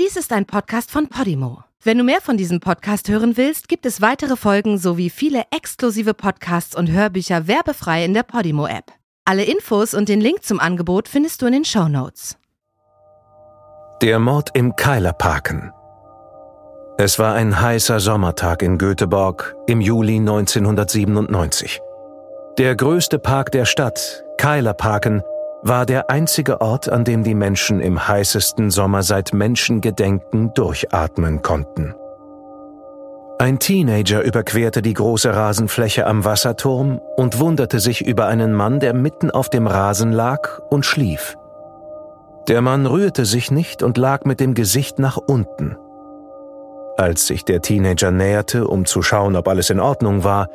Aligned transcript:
Dies 0.00 0.16
ist 0.16 0.32
ein 0.32 0.46
Podcast 0.46 0.90
von 0.90 1.08
Podimo. 1.08 1.64
Wenn 1.82 1.98
du 1.98 2.04
mehr 2.04 2.22
von 2.22 2.38
diesem 2.38 2.60
Podcast 2.60 3.10
hören 3.10 3.36
willst, 3.36 3.68
gibt 3.68 3.84
es 3.84 4.00
weitere 4.00 4.36
Folgen 4.36 4.78
sowie 4.78 5.10
viele 5.10 5.42
exklusive 5.50 6.14
Podcasts 6.14 6.74
und 6.74 6.90
Hörbücher 6.90 7.46
werbefrei 7.46 8.02
in 8.02 8.14
der 8.14 8.22
Podimo-App. 8.22 8.86
Alle 9.26 9.44
Infos 9.44 9.92
und 9.92 10.08
den 10.08 10.22
Link 10.22 10.44
zum 10.44 10.60
Angebot 10.60 11.08
findest 11.08 11.42
du 11.42 11.46
in 11.46 11.52
den 11.52 11.64
Show 11.66 11.88
Notes. 11.88 12.38
Der 14.00 14.18
Mord 14.18 14.48
im 14.54 14.74
Keilerparken. 14.76 15.72
Es 16.96 17.18
war 17.18 17.34
ein 17.34 17.60
heißer 17.60 18.00
Sommertag 18.00 18.62
in 18.62 18.78
Göteborg 18.78 19.54
im 19.66 19.82
Juli 19.82 20.16
1997. 20.16 21.82
Der 22.56 22.76
größte 22.76 23.18
Park 23.18 23.52
der 23.52 23.66
Stadt, 23.66 24.24
Keilerparken, 24.38 25.22
war 25.62 25.86
der 25.86 26.10
einzige 26.10 26.60
Ort, 26.60 26.88
an 26.88 27.04
dem 27.04 27.22
die 27.22 27.34
Menschen 27.34 27.80
im 27.80 28.08
heißesten 28.08 28.70
Sommer 28.70 29.02
seit 29.02 29.32
Menschengedenken 29.32 30.52
durchatmen 30.54 31.42
konnten. 31.42 31.94
Ein 33.38 33.58
Teenager 33.58 34.22
überquerte 34.22 34.82
die 34.82 34.94
große 34.94 35.34
Rasenfläche 35.34 36.06
am 36.06 36.24
Wasserturm 36.24 37.00
und 37.16 37.40
wunderte 37.40 37.80
sich 37.80 38.06
über 38.06 38.26
einen 38.26 38.52
Mann, 38.52 38.78
der 38.78 38.94
mitten 38.94 39.30
auf 39.30 39.50
dem 39.50 39.66
Rasen 39.66 40.12
lag 40.12 40.60
und 40.70 40.86
schlief. 40.86 41.36
Der 42.48 42.60
Mann 42.60 42.86
rührte 42.86 43.24
sich 43.24 43.50
nicht 43.50 43.82
und 43.82 43.98
lag 43.98 44.24
mit 44.24 44.40
dem 44.40 44.54
Gesicht 44.54 44.98
nach 44.98 45.16
unten. 45.16 45.76
Als 46.96 47.26
sich 47.26 47.44
der 47.44 47.62
Teenager 47.62 48.10
näherte, 48.10 48.66
um 48.66 48.84
zu 48.84 49.02
schauen, 49.02 49.34
ob 49.36 49.48
alles 49.48 49.70
in 49.70 49.80
Ordnung 49.80 50.24
war, 50.24 50.48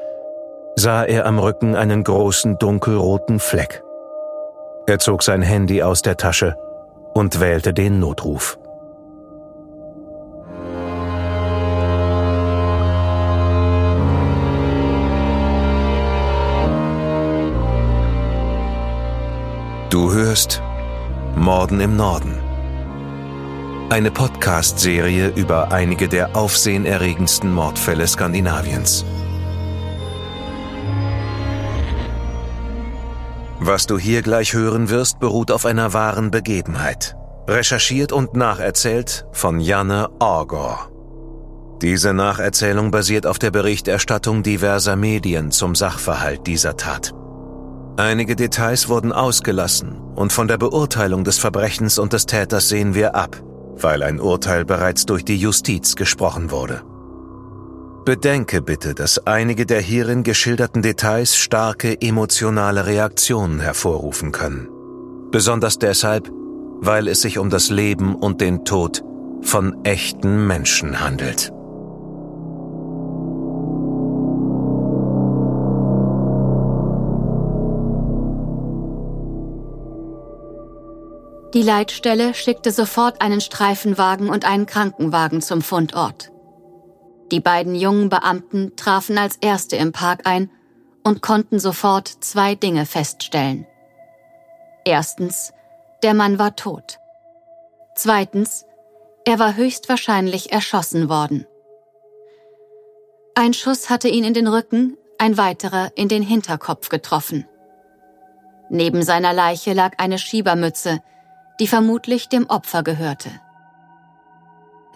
sah 0.76 1.04
er 1.04 1.26
am 1.26 1.40
Rücken 1.40 1.76
einen 1.76 2.04
großen 2.04 2.58
dunkelroten 2.58 3.40
Fleck. 3.40 3.84
Er 4.90 5.00
zog 5.00 5.22
sein 5.22 5.42
Handy 5.42 5.84
aus 5.84 6.02
der 6.02 6.16
Tasche 6.16 6.56
und 7.14 7.42
wählte 7.42 7.74
den 7.74 8.00
Notruf. 8.00 8.58
Du 19.90 20.14
hörst 20.14 20.62
Morden 21.36 21.82
im 21.82 21.98
Norden. 21.98 22.40
Eine 23.90 24.10
Podcast-Serie 24.10 25.34
über 25.36 25.74
einige 25.74 26.08
der 26.08 26.34
aufsehenerregendsten 26.38 27.52
Mordfälle 27.52 28.08
Skandinaviens. 28.08 29.04
Was 33.68 33.86
du 33.86 34.00
hier 34.00 34.22
gleich 34.22 34.54
hören 34.54 34.90
wirst, 34.90 35.20
beruht 35.20 35.52
auf 35.52 35.66
einer 35.66 35.92
wahren 35.92 36.32
Begebenheit. 36.32 37.18
Recherchiert 37.50 38.14
und 38.14 38.34
nacherzählt 38.34 39.26
von 39.34 39.60
Janne 39.60 40.08
Orgor. 40.20 40.90
Diese 41.82 42.14
Nacherzählung 42.14 42.92
basiert 42.92 43.28
auf 43.28 43.40
der 43.40 43.52
Berichterstattung 43.52 44.42
diverser 44.42 44.96
Medien 44.96 45.52
zum 45.52 45.76
Sachverhalt 45.76 46.48
dieser 46.48 46.78
Tat. 46.78 47.14
Einige 47.98 48.38
Details 48.38 48.88
wurden 48.88 49.12
ausgelassen 49.12 50.00
und 50.16 50.32
von 50.32 50.48
der 50.48 50.58
Beurteilung 50.58 51.26
des 51.26 51.38
Verbrechens 51.38 52.00
und 52.00 52.14
des 52.14 52.26
Täters 52.26 52.70
sehen 52.70 52.96
wir 52.96 53.16
ab, 53.16 53.36
weil 53.76 54.02
ein 54.02 54.22
Urteil 54.22 54.64
bereits 54.64 55.06
durch 55.06 55.26
die 55.26 55.36
Justiz 55.36 55.98
gesprochen 55.98 56.52
wurde. 56.52 56.84
Bedenke 58.08 58.62
bitte, 58.62 58.96
dass 58.96 59.28
einige 59.28 59.66
der 59.66 59.82
hierin 59.82 60.24
geschilderten 60.24 60.82
Details 60.82 61.36
starke 61.36 62.00
emotionale 62.00 62.86
Reaktionen 62.86 63.60
hervorrufen 63.60 64.32
können. 64.32 64.70
Besonders 65.30 65.78
deshalb, 65.78 66.32
weil 66.80 67.10
es 67.10 67.20
sich 67.22 67.38
um 67.38 67.50
das 67.50 67.70
Leben 67.70 68.16
und 68.16 68.40
den 68.40 68.64
Tod 68.64 69.04
von 69.42 69.84
echten 69.84 70.48
Menschen 70.48 71.02
handelt. 71.02 71.52
Die 81.54 81.62
Leitstelle 81.62 82.34
schickte 82.34 82.72
sofort 82.72 83.22
einen 83.22 83.42
Streifenwagen 83.42 84.30
und 84.30 84.46
einen 84.46 84.66
Krankenwagen 84.66 85.42
zum 85.42 85.62
Fundort. 85.62 86.32
Die 87.32 87.40
beiden 87.40 87.76
jungen 87.76 88.10
Beamten 88.10 88.76
trafen 88.76 89.18
als 89.18 89.38
Erste 89.38 89.76
im 89.76 89.92
Park 89.92 90.22
ein 90.26 90.50
und 91.04 91.22
konnten 91.22 91.60
sofort 91.60 92.08
zwei 92.08 92.56
Dinge 92.56 92.86
feststellen. 92.86 93.66
Erstens, 94.86 95.54
der 96.04 96.14
Mann 96.14 96.40
war 96.40 96.56
tot. 96.56 97.00
Zweitens, 97.96 98.66
er 99.26 99.40
war 99.40 99.56
höchstwahrscheinlich 99.56 100.52
erschossen 100.54 101.10
worden. 101.10 101.46
Ein 103.36 103.54
Schuss 103.54 103.90
hatte 103.90 104.08
ihn 104.08 104.24
in 104.24 104.34
den 104.34 104.48
Rücken, 104.48 104.98
ein 105.18 105.38
weiterer 105.38 105.92
in 105.96 106.08
den 106.08 106.24
Hinterkopf 106.24 106.90
getroffen. 106.90 107.46
Neben 108.70 109.04
seiner 109.04 109.34
Leiche 109.34 109.74
lag 109.74 109.94
eine 109.98 110.18
Schiebermütze, 110.18 111.02
die 111.60 111.68
vermutlich 111.68 112.30
dem 112.30 112.50
Opfer 112.50 112.84
gehörte. 112.84 113.30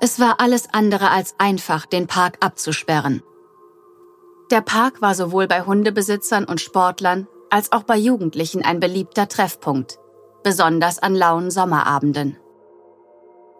Es 0.03 0.19
war 0.19 0.39
alles 0.39 0.67
andere 0.73 1.11
als 1.11 1.35
einfach, 1.37 1.85
den 1.85 2.07
Park 2.07 2.37
abzusperren. 2.39 3.21
Der 4.49 4.61
Park 4.61 4.99
war 4.99 5.13
sowohl 5.13 5.47
bei 5.47 5.61
Hundebesitzern 5.61 6.43
und 6.43 6.59
Sportlern 6.59 7.27
als 7.51 7.71
auch 7.71 7.83
bei 7.83 7.97
Jugendlichen 7.97 8.65
ein 8.65 8.79
beliebter 8.79 9.27
Treffpunkt, 9.27 9.99
besonders 10.43 10.97
an 10.97 11.13
lauen 11.13 11.51
Sommerabenden. 11.51 12.35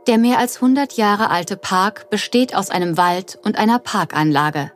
Der 0.08 0.18
mehr 0.18 0.40
als 0.40 0.56
100 0.56 0.94
Jahre 0.94 1.30
alte 1.30 1.58
Park 1.58 2.10
besteht 2.10 2.56
aus 2.56 2.72
einem 2.72 2.98
Wald 2.98 3.38
und 3.44 3.60
einer 3.60 3.78
Parkanlage. 3.78 4.72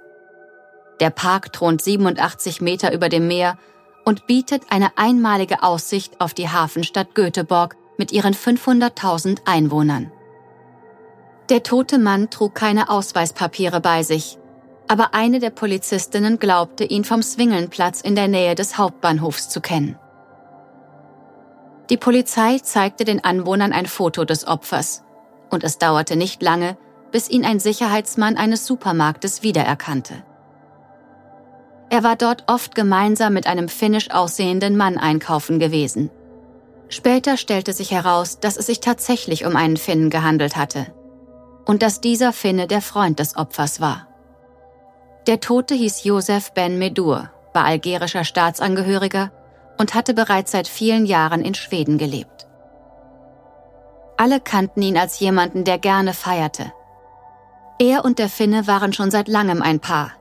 Der 0.99 1.09
Park 1.09 1.51
thront 1.51 1.81
87 1.81 2.61
Meter 2.61 2.93
über 2.93 3.09
dem 3.09 3.27
Meer 3.27 3.57
und 4.03 4.27
bietet 4.27 4.65
eine 4.69 4.99
einmalige 4.99 5.63
Aussicht 5.63 6.21
auf 6.21 6.35
die 6.35 6.49
Hafenstadt 6.49 7.15
Göteborg 7.15 7.75
mit 7.97 8.11
ihren 8.11 8.35
500.000 8.35 9.39
Einwohnern. 9.45 10.11
Der 11.50 11.61
tote 11.61 12.00
Mann 12.00 12.31
trug 12.31 12.56
keine 12.56 12.89
Ausweispapiere 12.89 13.79
bei 13.79 14.01
sich, 14.01 14.39
aber 14.88 15.13
eine 15.13 15.39
der 15.39 15.51
Polizistinnen 15.51 16.39
glaubte, 16.39 16.83
ihn 16.83 17.03
vom 17.03 17.22
Swingelnplatz 17.22 18.01
in 18.01 18.16
der 18.16 18.28
Nähe 18.28 18.56
des 18.56 18.79
Hauptbahnhofs 18.79 19.50
zu 19.50 19.61
kennen. 19.61 19.95
Die 21.91 21.97
Polizei 21.97 22.57
zeigte 22.57 23.05
den 23.05 23.23
Anwohnern 23.23 23.73
ein 23.73 23.85
Foto 23.85 24.25
des 24.25 24.47
Opfers, 24.47 25.03
und 25.51 25.63
es 25.63 25.78
dauerte 25.78 26.16
nicht 26.16 26.41
lange, 26.41 26.78
bis 27.11 27.29
ihn 27.29 27.45
ein 27.45 27.59
Sicherheitsmann 27.59 28.38
eines 28.38 28.66
Supermarktes 28.66 29.44
wiedererkannte. 29.44 30.23
Er 31.91 32.03
war 32.03 32.16
dort 32.16 32.45
oft 32.47 32.73
gemeinsam 32.73 33.34
mit 33.34 33.45
einem 33.45 33.69
finnisch 33.69 34.09
aussehenden 34.09 34.75
Mann 34.75 34.97
einkaufen 34.97 35.59
gewesen. 35.59 36.09
Später 36.89 37.38
stellte 37.38 37.72
sich 37.72 37.91
heraus, 37.91 38.39
dass 38.39 38.57
es 38.57 38.66
sich 38.66 38.79
tatsächlich 38.79 39.45
um 39.45 39.55
einen 39.55 39.78
Finnen 39.78 40.09
gehandelt 40.09 40.55
hatte 40.55 40.88
und 41.65 41.81
dass 41.81 42.01
dieser 42.01 42.33
Finne 42.33 42.67
der 42.67 42.81
Freund 42.81 43.19
des 43.19 43.35
Opfers 43.35 43.81
war. 43.81 44.07
Der 45.27 45.39
Tote 45.39 45.73
hieß 45.73 46.03
Josef 46.03 46.51
Ben 46.53 46.77
Medur, 46.77 47.29
war 47.53 47.65
algerischer 47.65 48.23
Staatsangehöriger 48.23 49.31
und 49.77 49.95
hatte 49.95 50.13
bereits 50.13 50.51
seit 50.51 50.67
vielen 50.67 51.05
Jahren 51.05 51.41
in 51.41 51.55
Schweden 51.55 51.97
gelebt. 51.97 52.47
Alle 54.17 54.39
kannten 54.39 54.81
ihn 54.81 54.97
als 54.97 55.19
jemanden, 55.19 55.63
der 55.63 55.77
gerne 55.77 56.13
feierte. 56.13 56.71
Er 57.79 58.05
und 58.05 58.19
der 58.19 58.29
Finne 58.29 58.67
waren 58.67 58.93
schon 58.93 59.11
seit 59.11 59.27
langem 59.27 59.61
ein 59.61 59.79
Paar. 59.79 60.11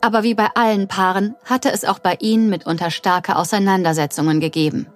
Aber 0.00 0.22
wie 0.22 0.34
bei 0.34 0.48
allen 0.54 0.88
Paaren 0.88 1.36
hatte 1.44 1.70
es 1.70 1.84
auch 1.84 1.98
bei 1.98 2.16
ihnen 2.20 2.48
mitunter 2.50 2.90
starke 2.90 3.36
Auseinandersetzungen 3.36 4.40
gegeben. 4.40 4.88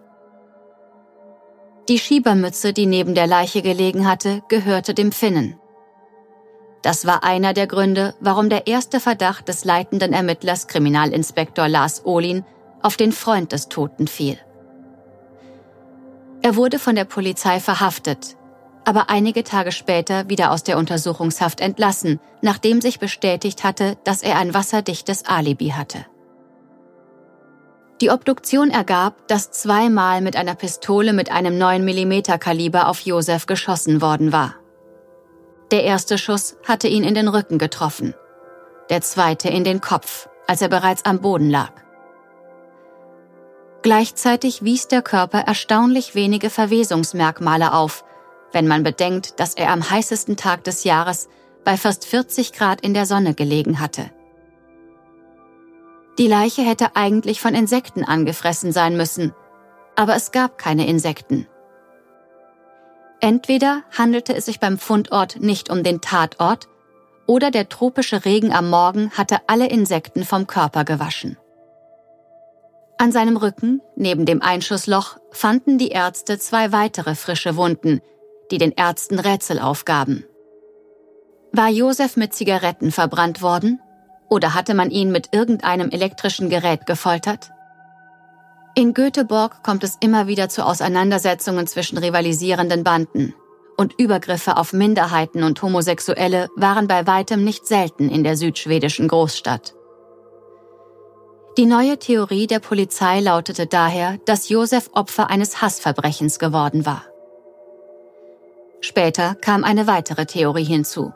Die 1.89 1.99
Schiebermütze, 1.99 2.73
die 2.73 2.87
neben 2.87 3.15
der 3.15 3.27
Leiche 3.27 3.63
gelegen 3.63 4.09
hatte, 4.09 4.43
gehörte 4.49 4.95
dem 4.95 5.13
Finnen. 5.13 5.59
Das 6.83 7.07
war 7.07 7.23
einer 7.23 7.55
der 7.55 7.69
Gründe, 7.69 8.15
warum 8.21 8.51
der 8.51 8.67
erste 8.67 8.99
Verdacht 8.99 9.49
des 9.49 9.65
leitenden 9.65 10.13
Ermittlers 10.13 10.67
Kriminalinspektor 10.67 11.69
Lars 11.69 12.05
Ohlin 12.05 12.45
auf 12.83 12.97
den 12.97 13.13
Freund 13.13 13.53
des 13.53 13.69
Toten 13.69 14.09
fiel. 14.09 14.39
Er 16.43 16.57
wurde 16.57 16.81
von 16.81 16.97
der 16.97 17.05
Polizei 17.05 17.61
verhaftet, 17.61 18.37
aber 18.85 19.09
einige 19.11 19.45
Tage 19.45 19.71
später 19.71 20.29
wieder 20.29 20.51
aus 20.51 20.65
der 20.65 20.77
Untersuchungshaft 20.77 21.61
entlassen, 21.61 22.19
nachdem 22.41 22.81
sich 22.81 22.99
bestätigt 22.99 23.63
hatte, 23.63 23.97
dass 24.03 24.25
er 24.25 24.39
ein 24.39 24.53
wasserdichtes 24.53 25.25
Alibi 25.25 25.69
hatte. 25.69 26.05
Die 28.01 28.11
Obduktion 28.11 28.71
ergab, 28.71 29.29
dass 29.29 29.53
zweimal 29.53 30.21
mit 30.21 30.35
einer 30.35 30.57
Pistole 30.57 31.13
mit 31.13 31.31
einem 31.31 31.57
9 31.57 31.85
mm 31.85 32.41
Kaliber 32.41 32.89
auf 32.89 32.99
Josef 33.03 33.47
geschossen 33.47 34.03
worden 34.03 34.33
war. 34.33 34.57
Der 35.73 35.85
erste 35.85 36.19
Schuss 36.19 36.57
hatte 36.69 36.87
ihn 36.87 37.03
in 37.03 37.15
den 37.15 37.29
Rücken 37.29 37.57
getroffen, 37.57 38.13
der 38.91 39.01
zweite 39.01 39.49
in 39.49 39.65
den 39.65 39.81
Kopf, 39.81 40.29
als 40.47 40.61
er 40.61 40.69
bereits 40.69 41.07
am 41.07 41.23
Boden 41.23 41.49
lag. 41.49 41.73
Gleichzeitig 43.81 44.63
wies 44.63 44.89
der 44.89 45.01
Körper 45.01 45.41
erstaunlich 45.41 46.15
wenige 46.15 46.51
Verwesungsmerkmale 46.51 47.73
auf, 47.73 48.05
wenn 48.53 48.69
man 48.69 48.83
bedenkt, 48.83 49.41
dass 49.41 49.55
er 49.55 49.71
am 49.71 49.89
heißesten 49.89 50.37
Tag 50.37 50.63
des 50.63 50.85
Jahres 50.85 51.31
bei 51.65 51.79
fast 51.79 52.05
40 52.05 52.53
Grad 52.53 52.83
in 52.83 52.93
der 52.93 53.07
Sonne 53.07 53.33
gelegen 53.33 53.81
hatte. 53.81 54.11
Die 56.19 56.29
Leiche 56.29 56.61
hätte 56.61 56.97
eigentlich 56.97 57.41
von 57.41 57.55
Insekten 57.55 58.05
angefressen 58.05 58.73
sein 58.73 58.95
müssen, 58.95 59.33
aber 59.97 60.17
es 60.17 60.33
gab 60.33 60.59
keine 60.59 60.87
Insekten. 60.87 61.49
Entweder 63.25 63.85
handelte 63.97 64.35
es 64.35 64.47
sich 64.47 64.59
beim 64.59 64.79
Fundort 64.79 65.41
nicht 65.41 65.71
um 65.71 65.85
den 65.85 66.01
Tatort, 66.01 66.69
oder 67.25 67.53
der 67.53 67.69
tropische 67.69 68.25
Regen 68.25 68.53
am 68.53 68.69
Morgen 68.69 69.13
hatte 69.13 69.39
alle 69.47 69.69
Insekten 69.69 70.25
vom 70.25 70.49
Körper 70.49 70.85
gewaschen. 70.85 71.39
An 72.99 73.13
seinem 73.13 73.37
Rücken, 73.37 73.81
neben 73.95 74.27
dem 74.27 74.43
Einschussloch, 74.43 75.19
fanden 75.31 75.79
die 75.79 75.91
Ärzte 75.91 76.37
zwei 76.41 76.73
weitere 76.73 77.15
frische 77.15 77.57
Wunden, 77.57 78.01
die 78.51 78.59
den 78.59 78.73
Ärzten 78.73 79.21
Rätsel 79.21 79.61
aufgaben. 79.61 80.25
War 81.53 81.69
Josef 81.69 82.17
mit 82.17 82.35
Zigaretten 82.35 82.91
verbrannt 82.91 83.41
worden? 83.41 83.79
Oder 84.31 84.53
hatte 84.55 84.75
man 84.75 84.91
ihn 84.91 85.13
mit 85.13 85.29
irgendeinem 85.31 85.91
elektrischen 85.91 86.51
Gerät 86.51 86.87
gefoltert? 86.87 87.52
In 88.75 88.95
Göteborg 88.95 89.63
kommt 89.63 89.85
es 89.85 89.99
immer 90.01 90.29
wieder 90.29 90.49
zu 90.49 90.65
Auseinandersetzungen 90.65 91.67
zwischen 91.67 91.99
rivalisierenden 91.99 92.85
Banden. 92.85 93.35
Und 93.77 93.99
Übergriffe 93.99 94.57
auf 94.57 94.73
Minderheiten 94.73 95.43
und 95.43 95.61
Homosexuelle 95.61 96.49
waren 96.57 96.89
bei 96.89 97.07
weitem 97.07 97.45
nicht 97.45 97.67
selten 97.67 98.09
in 98.09 98.25
der 98.25 98.37
südschwedischen 98.37 99.09
Großstadt. 99.09 99.75
Die 101.59 101.67
neue 101.67 101.99
Theorie 101.99 102.47
der 102.47 102.61
Polizei 102.61 103.21
lautete 103.21 103.67
daher, 103.67 104.19
dass 104.25 104.49
Josef 104.49 104.89
Opfer 104.95 105.29
eines 105.29 105.61
Hassverbrechens 105.61 106.39
geworden 106.39 106.87
war. 106.87 107.05
Später 108.81 109.35
kam 109.35 109.65
eine 109.65 109.87
weitere 109.87 110.25
Theorie 110.25 110.65
hinzu. 110.65 111.13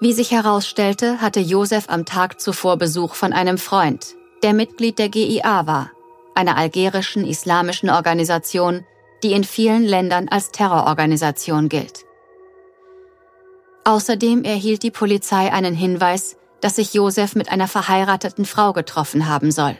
Wie 0.00 0.12
sich 0.12 0.32
herausstellte, 0.32 1.20
hatte 1.20 1.40
Josef 1.40 1.84
am 1.88 2.04
Tag 2.04 2.40
zuvor 2.40 2.78
Besuch 2.78 3.14
von 3.14 3.32
einem 3.32 3.58
Freund, 3.58 4.16
der 4.42 4.54
Mitglied 4.54 4.98
der 4.98 5.08
GIA 5.08 5.66
war, 5.66 5.90
einer 6.38 6.56
algerischen 6.56 7.26
islamischen 7.26 7.90
Organisation, 7.90 8.86
die 9.22 9.32
in 9.32 9.44
vielen 9.44 9.84
Ländern 9.84 10.28
als 10.28 10.52
Terrororganisation 10.52 11.68
gilt. 11.68 12.04
Außerdem 13.84 14.44
erhielt 14.44 14.82
die 14.84 14.92
Polizei 14.92 15.52
einen 15.52 15.74
Hinweis, 15.74 16.36
dass 16.60 16.76
sich 16.76 16.94
Josef 16.94 17.34
mit 17.34 17.50
einer 17.50 17.68
verheirateten 17.68 18.44
Frau 18.44 18.72
getroffen 18.72 19.28
haben 19.28 19.50
soll. 19.50 19.76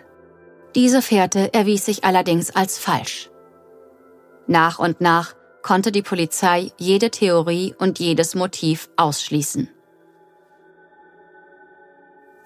Diese 0.75 1.00
Fährte 1.00 1.55
erwies 1.55 1.87
sich 1.87 2.05
allerdings 2.05 2.55
als 2.55 2.78
falsch. 2.78 3.31
Nach 4.46 4.78
und 4.78 5.00
nach 5.00 5.34
konnte 5.62 5.93
die 5.93 6.02
Polizei 6.02 6.72
jede 6.78 7.11
Theorie 7.11 7.75
und 7.78 7.99
jedes 7.99 8.34
Motiv 8.34 8.88
ausschließen. 8.96 9.69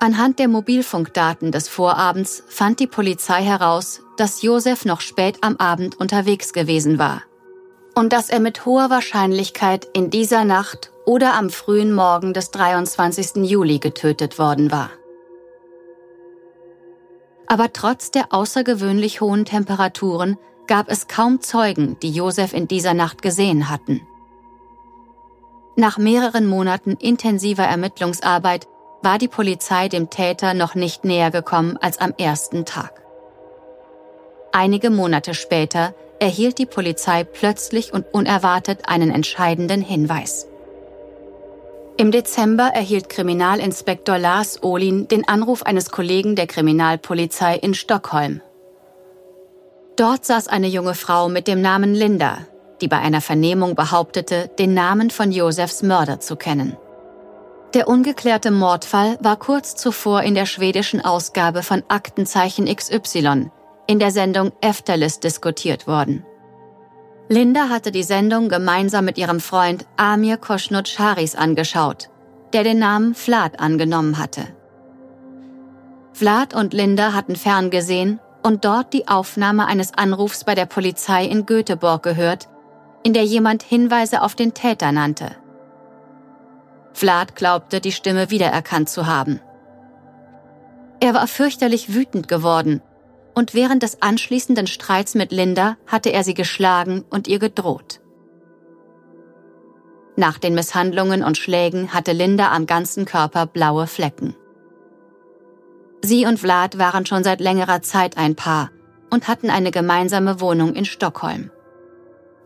Anhand 0.03 0.41
der 0.41 0.49
Mobilfunkdaten 0.49 1.53
des 1.53 1.69
Vorabends 1.69 2.43
fand 2.49 2.81
die 2.81 2.89
Polizei 2.89 3.41
heraus, 3.41 4.01
dass 4.17 4.43
Josef 4.43 4.85
noch 4.85 5.01
spät 5.01 5.39
am 5.43 5.59
Abend 5.59 6.01
unterwegs 6.01 6.53
gewesen 6.53 6.99
war 6.99 7.23
und 7.95 8.13
dass 8.13 8.29
er 8.29 8.41
mit 8.41 8.67
hoher 8.67 8.91
Wahrscheinlichkeit 8.91 9.87
in 9.93 10.11
dieser 10.11 10.45
Nacht 10.45 10.91
oder 11.07 11.35
am 11.35 11.51
frühen 11.51 11.95
Morgen 11.95 12.33
des 12.33 12.51
23. 12.51 13.49
Juli 13.49 13.79
getötet 13.79 14.41
worden 14.41 14.73
war. 14.73 14.91
Aber 17.47 17.73
trotz 17.73 18.11
der 18.11 18.35
außergewöhnlich 18.35 19.21
hohen 19.21 19.45
Temperaturen 19.45 20.37
gab 20.67 20.91
es 20.91 21.07
kaum 21.07 21.41
Zeugen, 21.43 21.97
die 22.03 22.11
Josef 22.11 22.55
in 22.55 22.67
dieser 22.67 22.95
Nacht 22.95 23.23
gesehen 23.23 23.71
hatten. 23.71 24.01
Nach 25.77 25.97
mehreren 25.97 26.49
Monaten 26.49 26.97
intensiver 26.97 27.63
Ermittlungsarbeit 27.63 28.67
war 29.03 29.19
die 29.19 29.29
Polizei 29.29 29.89
dem 29.89 30.11
Täter 30.11 30.55
noch 30.55 30.75
nicht 30.75 31.05
näher 31.05 31.31
gekommen 31.31 31.77
als 31.81 31.99
am 31.99 32.15
ersten 32.17 32.65
Tag. 32.65 33.03
Einige 34.53 34.91
Monate 34.91 35.35
später 35.35 35.95
erhielt 36.19 36.59
die 36.59 36.67
Polizei 36.67 37.25
plötzlich 37.25 37.93
und 37.93 38.07
unerwartet 38.13 38.89
einen 38.89 39.11
entscheidenden 39.11 39.83
Hinweis. 39.83 40.47
Im 41.97 42.11
Dezember 42.11 42.71
erhielt 42.73 43.09
Kriminalinspektor 43.09 44.19
Lars 44.19 44.63
Olin 44.63 45.09
den 45.09 45.27
Anruf 45.29 45.63
eines 45.63 45.91
Kollegen 45.91 46.37
der 46.37 46.47
Kriminalpolizei 46.47 47.57
in 47.57 47.75
Stockholm. 47.75 48.41
Dort 49.97 50.25
saß 50.25 50.49
eine 50.49 50.69
junge 50.69 50.95
Frau 50.95 51.29
mit 51.29 51.49
dem 51.49 51.61
Namen 51.61 51.95
Linda, 51.95 52.39
die 52.81 52.89
bei 52.89 52.99
einer 52.99 53.21
Vernehmung 53.21 53.75
behauptete, 53.75 54.51
den 54.59 54.75
Namen 54.75 55.11
von 55.11 55.33
Josefs 55.33 55.83
Mörder 55.83 56.19
zu 56.19 56.37
kennen. 56.37 56.77
Der 57.75 57.89
ungeklärte 57.89 58.51
Mordfall 58.51 59.17
war 59.21 59.37
kurz 59.37 59.75
zuvor 59.77 60.23
in 60.23 60.35
der 60.35 60.45
schwedischen 60.45 61.03
Ausgabe 61.03 61.63
von 61.63 61.83
Aktenzeichen 61.89 62.67
XY 62.67 63.51
in 63.87 63.99
der 63.99 64.11
Sendung 64.11 64.53
Efterlist 64.61 65.25
diskutiert 65.25 65.87
worden. 65.87 66.25
Linda 67.29 67.71
hatte 67.71 67.91
die 67.91 68.03
Sendung 68.03 68.51
gemeinsam 68.51 69.07
mit 69.07 69.17
ihrem 69.17 69.41
Freund 69.41 69.87
Amir 69.97 70.37
Koshnut 70.37 70.87
Sharis 70.87 71.35
angeschaut, 71.35 72.11
der 72.53 72.63
den 72.63 72.79
Namen 72.79 73.15
Vlad 73.15 73.59
angenommen 73.59 74.19
hatte. 74.19 74.43
Vlad 76.13 76.55
und 76.55 76.75
Linda 76.75 77.15
hatten 77.15 77.37
ferngesehen 77.37 78.21
und 78.43 78.67
dort 78.67 78.93
die 78.93 79.09
Aufnahme 79.09 79.67
eines 79.67 79.95
Anrufs 79.95 80.45
bei 80.45 80.55
der 80.55 80.67
Polizei 80.67 81.25
in 81.25 81.47
Göteborg 81.47 82.03
gehört, 82.03 82.49
in 83.03 83.15
der 83.15 83.25
jemand 83.25 83.63
Hinweise 83.63 84.21
auf 84.21 84.35
den 84.35 84.53
Täter 84.53 84.93
nannte. 84.93 85.42
Vlad 86.95 87.37
glaubte, 87.37 87.81
die 87.81 87.93
Stimme 87.93 88.31
wiedererkannt 88.31 88.89
zu 88.89 89.07
haben. 89.07 89.41
Er 91.01 91.15
war 91.15 91.27
fürchterlich 91.27 91.95
wütend 91.95 92.29
geworden 92.29 92.81
und 93.35 93.55
während 93.55 93.83
des 93.83 94.03
anschließenden 94.03 94.67
Streits 94.67 95.15
mit 95.15 95.33
Linda 95.33 95.77
hatte 95.87 96.11
er 96.11 96.23
sie 96.25 96.35
geschlagen 96.35 97.05
und 97.11 97.29
ihr 97.29 97.39
gedroht. 97.39 98.01
Nach 100.17 100.39
den 100.39 100.55
Misshandlungen 100.55 101.25
und 101.25 101.39
Schlägen 101.39 101.95
hatte 101.95 102.13
Linda 102.13 102.53
am 102.53 102.67
ganzen 102.67 103.07
Körper 103.07 103.47
blaue 103.47 103.87
Flecken. 103.87 104.37
Sie 106.03 106.27
und 106.27 106.39
Vlad 106.39 106.79
waren 106.79 107.07
schon 107.07 107.25
seit 107.25 107.41
längerer 107.41 107.81
Zeit 107.81 108.19
ein 108.19 108.37
Paar 108.37 108.71
und 109.11 109.29
hatten 109.29 109.51
eine 109.51 109.71
gemeinsame 109.71 110.41
Wohnung 110.41 110.75
in 110.75 110.85
Stockholm. 110.85 111.51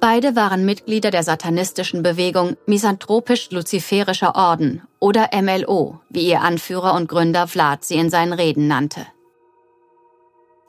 Beide 0.01 0.37
waren 0.37 0.65
Mitglieder 0.65 1.11
der 1.11 1.23
satanistischen 1.23 2.03
Bewegung 2.03 2.57
Misanthropisch-Luziferischer 2.67 4.35
Orden 4.35 4.83
oder 5.01 5.31
MLO, 5.33 6.01
wie 6.11 6.29
ihr 6.29 6.43
Anführer 6.43 6.95
und 6.95 7.09
Gründer 7.09 7.49
Vlad 7.49 7.85
sie 7.85 7.97
in 7.97 8.11
seinen 8.11 8.35
Reden 8.35 8.67
nannte. 8.67 9.07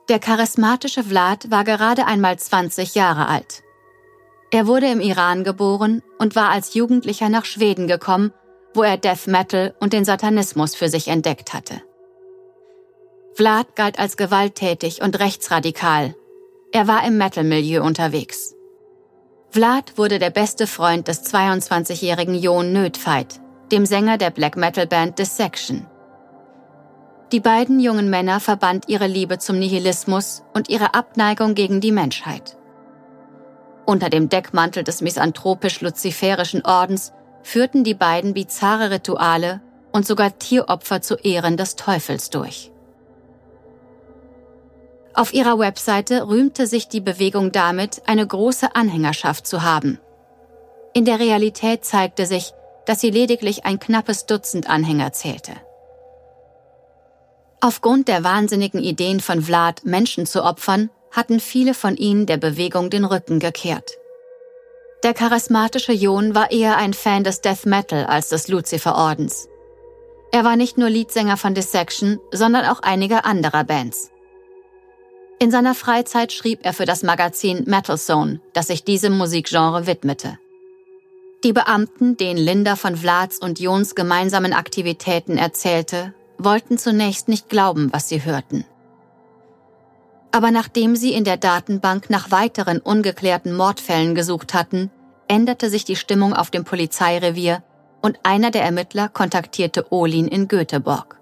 Der 0.08 0.18
charismatische 0.18 1.04
Vlad 1.04 1.50
war 1.50 1.64
gerade 1.64 2.06
einmal 2.06 2.38
20 2.38 2.94
Jahre 2.94 3.28
alt. 3.28 3.62
Er 4.50 4.66
wurde 4.66 4.86
im 4.86 5.00
Iran 5.00 5.44
geboren 5.44 6.02
und 6.18 6.34
war 6.34 6.48
als 6.48 6.72
Jugendlicher 6.72 7.28
nach 7.28 7.44
Schweden 7.44 7.86
gekommen, 7.86 8.32
wo 8.72 8.82
er 8.82 8.96
Death 8.96 9.26
Metal 9.26 9.74
und 9.80 9.92
den 9.92 10.06
Satanismus 10.06 10.74
für 10.74 10.88
sich 10.88 11.08
entdeckt 11.08 11.52
hatte. 11.52 11.82
Vlad 13.34 13.76
galt 13.76 13.98
als 13.98 14.16
gewalttätig 14.16 15.02
und 15.02 15.18
rechtsradikal. 15.18 16.14
Er 16.72 16.88
war 16.88 17.06
im 17.06 17.18
Metal-Milieu 17.18 17.82
unterwegs. 17.82 18.54
Vlad 19.50 19.96
wurde 19.96 20.18
der 20.18 20.28
beste 20.28 20.66
Freund 20.66 21.08
des 21.08 21.24
22-jährigen 21.32 22.34
Jon 22.34 22.72
Nödveit, 22.72 23.40
dem 23.72 23.86
Sänger 23.86 24.18
der 24.18 24.30
Black 24.30 24.58
Metal 24.58 24.86
Band 24.86 25.18
Dissection. 25.18 25.86
Die 27.32 27.40
beiden 27.40 27.80
jungen 27.80 28.10
Männer 28.10 28.40
verband 28.40 28.88
ihre 28.88 29.06
Liebe 29.06 29.38
zum 29.38 29.58
Nihilismus 29.58 30.42
und 30.52 30.68
ihre 30.68 30.92
Abneigung 30.92 31.54
gegen 31.54 31.80
die 31.80 31.92
Menschheit. 31.92 32.58
Unter 33.86 34.10
dem 34.10 34.28
Deckmantel 34.28 34.84
des 34.84 35.00
misanthropisch-luziferischen 35.00 36.66
Ordens 36.66 37.12
führten 37.42 37.84
die 37.84 37.94
beiden 37.94 38.34
bizarre 38.34 38.90
Rituale 38.90 39.62
und 39.92 40.06
sogar 40.06 40.38
Tieropfer 40.38 41.00
zu 41.00 41.14
Ehren 41.14 41.56
des 41.56 41.74
Teufels 41.74 42.28
durch. 42.28 42.70
Auf 45.18 45.34
ihrer 45.34 45.58
Webseite 45.58 46.28
rühmte 46.28 46.68
sich 46.68 46.86
die 46.86 47.00
Bewegung 47.00 47.50
damit, 47.50 48.02
eine 48.06 48.24
große 48.24 48.76
Anhängerschaft 48.76 49.48
zu 49.48 49.64
haben. 49.64 49.98
In 50.94 51.04
der 51.04 51.18
Realität 51.18 51.84
zeigte 51.84 52.24
sich, 52.24 52.52
dass 52.86 53.00
sie 53.00 53.10
lediglich 53.10 53.66
ein 53.66 53.80
knappes 53.80 54.26
Dutzend 54.26 54.70
Anhänger 54.70 55.12
zählte. 55.12 55.54
Aufgrund 57.60 58.06
der 58.06 58.22
wahnsinnigen 58.22 58.80
Ideen 58.80 59.18
von 59.18 59.42
Vlad, 59.42 59.84
Menschen 59.84 60.24
zu 60.24 60.44
opfern, 60.44 60.88
hatten 61.10 61.40
viele 61.40 61.74
von 61.74 61.96
ihnen 61.96 62.26
der 62.26 62.36
Bewegung 62.36 62.88
den 62.88 63.04
Rücken 63.04 63.40
gekehrt. 63.40 63.98
Der 65.02 65.14
charismatische 65.14 65.92
Jon 65.92 66.36
war 66.36 66.52
eher 66.52 66.76
ein 66.76 66.94
Fan 66.94 67.24
des 67.24 67.40
Death 67.40 67.66
Metal 67.66 68.04
als 68.04 68.28
des 68.28 68.46
Lucifer-Ordens. 68.46 69.48
Er 70.30 70.44
war 70.44 70.54
nicht 70.54 70.78
nur 70.78 70.90
Leadsänger 70.90 71.36
von 71.36 71.54
Dissection, 71.54 72.20
sondern 72.30 72.66
auch 72.66 72.82
einiger 72.84 73.24
anderer 73.24 73.64
Bands. 73.64 74.12
In 75.40 75.52
seiner 75.52 75.76
Freizeit 75.76 76.32
schrieb 76.32 76.60
er 76.64 76.72
für 76.72 76.84
das 76.84 77.04
Magazin 77.04 77.62
Metal 77.66 77.96
Zone, 77.96 78.40
das 78.54 78.66
sich 78.66 78.82
diesem 78.82 79.16
Musikgenre 79.16 79.86
widmete. 79.86 80.36
Die 81.44 81.52
Beamten, 81.52 82.16
denen 82.16 82.38
Linda 82.38 82.74
von 82.74 82.96
Vlads 82.96 83.38
und 83.38 83.60
Jons 83.60 83.94
gemeinsamen 83.94 84.52
Aktivitäten 84.52 85.38
erzählte, 85.38 86.12
wollten 86.38 86.76
zunächst 86.76 87.28
nicht 87.28 87.48
glauben, 87.48 87.92
was 87.92 88.08
sie 88.08 88.24
hörten. 88.24 88.64
Aber 90.32 90.50
nachdem 90.50 90.96
sie 90.96 91.12
in 91.12 91.22
der 91.22 91.36
Datenbank 91.36 92.10
nach 92.10 92.32
weiteren 92.32 92.80
ungeklärten 92.80 93.56
Mordfällen 93.56 94.16
gesucht 94.16 94.54
hatten, 94.54 94.90
änderte 95.28 95.70
sich 95.70 95.84
die 95.84 95.96
Stimmung 95.96 96.34
auf 96.34 96.50
dem 96.50 96.64
Polizeirevier 96.64 97.62
und 98.02 98.18
einer 98.24 98.50
der 98.50 98.64
Ermittler 98.64 99.08
kontaktierte 99.08 99.92
Olin 99.92 100.26
in 100.26 100.48
Göteborg. 100.48 101.17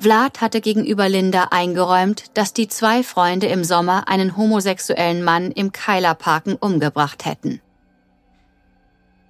Vlad 0.00 0.40
hatte 0.40 0.62
gegenüber 0.62 1.10
Linda 1.10 1.48
eingeräumt, 1.50 2.24
dass 2.32 2.54
die 2.54 2.68
zwei 2.68 3.02
Freunde 3.02 3.48
im 3.48 3.64
Sommer 3.64 4.08
einen 4.08 4.34
homosexuellen 4.34 5.22
Mann 5.22 5.50
im 5.50 5.72
Keilerparken 5.72 6.56
umgebracht 6.56 7.26
hätten. 7.26 7.60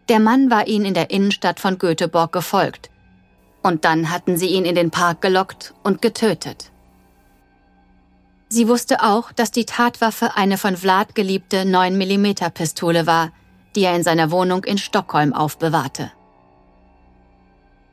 Der 0.09 0.21
Mann 0.21 0.49
war 0.49 0.69
ihnen 0.69 0.85
in 0.85 0.95
der 0.95 1.11
Innenstadt 1.11 1.59
von 1.59 1.79
Göteborg 1.79 2.33
gefolgt. 2.33 2.91
Und 3.63 3.85
dann 3.85 4.11
hatten 4.11 4.37
sie 4.39 4.47
ihn 4.47 4.65
in 4.65 4.77
den 4.77 4.93
Park 4.93 5.21
gelockt 5.21 5.75
und 5.83 6.03
getötet. 6.03 6.71
Sie 8.49 8.69
wusste 8.69 9.03
auch, 9.03 9.33
dass 9.33 9.51
die 9.51 9.67
Tatwaffe 9.67 10.37
eine 10.37 10.57
von 10.57 10.77
Vlad 10.77 11.15
geliebte 11.15 11.63
9mm 11.63 12.51
Pistole 12.51 13.07
war, 13.07 13.33
die 13.75 13.83
er 13.83 13.95
in 13.95 14.03
seiner 14.03 14.31
Wohnung 14.31 14.65
in 14.65 14.79
Stockholm 14.79 15.33
aufbewahrte. 15.33 16.13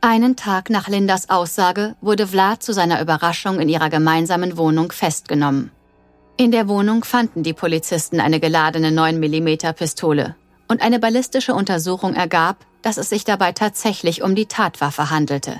Einen 0.01 0.35
Tag 0.35 0.69
nach 0.69 0.87
Lindas 0.87 1.29
Aussage 1.29 1.95
wurde 2.01 2.27
Vlad 2.27 2.61
zu 2.61 2.71
seiner 2.71 3.01
Überraschung 3.01 3.59
in 3.59 3.67
ihrer 3.67 3.89
gemeinsamen 3.89 4.55
Wohnung 4.55 4.91
festgenommen. 4.91 5.71
In 6.37 6.51
der 6.51 6.67
Wohnung 6.67 7.03
fanden 7.03 7.41
die 7.41 7.53
Polizisten 7.53 8.19
eine 8.19 8.39
geladene 8.39 8.89
9mm 8.89 9.73
Pistole 9.73 10.35
und 10.67 10.81
eine 10.83 10.99
ballistische 10.99 11.55
Untersuchung 11.55 12.13
ergab, 12.13 12.57
dass 12.83 12.97
es 12.97 13.09
sich 13.09 13.23
dabei 13.23 13.53
tatsächlich 13.53 14.21
um 14.21 14.35
die 14.35 14.45
Tatwaffe 14.45 15.09
handelte. 15.09 15.59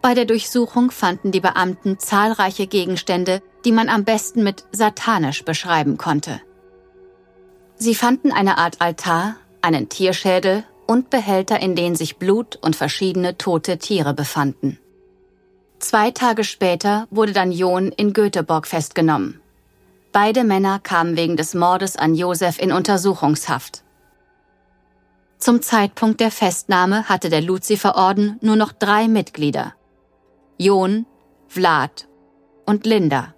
Bei 0.00 0.14
der 0.14 0.24
Durchsuchung 0.24 0.92
fanden 0.92 1.32
die 1.32 1.40
Beamten 1.40 1.98
zahlreiche 1.98 2.68
Gegenstände, 2.68 3.42
die 3.64 3.72
man 3.72 3.88
am 3.88 4.04
besten 4.04 4.44
mit 4.44 4.64
satanisch 4.70 5.44
beschreiben 5.44 5.98
konnte. 5.98 6.40
Sie 7.74 7.96
fanden 7.96 8.30
eine 8.30 8.58
Art 8.58 8.80
Altar, 8.80 9.34
einen 9.60 9.88
Tierschädel 9.88 10.62
und 10.88 11.10
Behälter, 11.10 11.60
in 11.60 11.76
denen 11.76 11.94
sich 11.94 12.16
Blut 12.16 12.56
und 12.56 12.74
verschiedene 12.74 13.36
tote 13.36 13.78
Tiere 13.78 14.14
befanden. 14.14 14.78
Zwei 15.78 16.10
Tage 16.10 16.42
später 16.42 17.06
wurde 17.10 17.32
dann 17.32 17.52
John 17.52 17.92
in 17.92 18.12
Göteborg 18.12 18.66
festgenommen. 18.66 19.40
Beide 20.12 20.42
Männer 20.42 20.80
kamen 20.80 21.16
wegen 21.16 21.36
des 21.36 21.54
Mordes 21.54 21.96
an 21.96 22.14
Josef 22.14 22.58
in 22.58 22.72
Untersuchungshaft. 22.72 23.84
Zum 25.36 25.62
Zeitpunkt 25.62 26.20
der 26.20 26.32
Festnahme 26.32 27.08
hatte 27.08 27.28
der 27.28 27.42
Luziferorden 27.42 28.38
nur 28.40 28.56
noch 28.56 28.72
drei 28.72 29.06
Mitglieder. 29.06 29.74
John, 30.58 31.06
Vlad 31.46 32.08
und 32.66 32.86
Linda. 32.86 33.34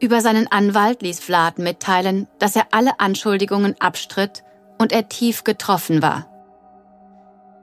Über 0.00 0.20
seinen 0.20 0.50
Anwalt 0.50 1.02
ließ 1.02 1.18
Vlad 1.18 1.58
mitteilen, 1.58 2.28
dass 2.38 2.54
er 2.54 2.68
alle 2.70 3.00
Anschuldigungen 3.00 3.74
abstritt 3.80 4.44
und 4.78 4.92
er 4.92 5.08
tief 5.08 5.42
getroffen 5.42 6.00
war. 6.02 6.37